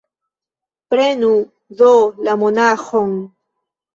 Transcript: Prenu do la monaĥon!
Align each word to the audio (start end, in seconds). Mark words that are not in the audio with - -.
Prenu 0.93 1.29
do 1.81 1.91
la 2.27 2.35
monaĥon! 2.45 3.13